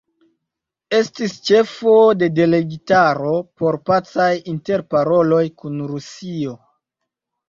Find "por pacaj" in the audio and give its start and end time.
3.61-4.29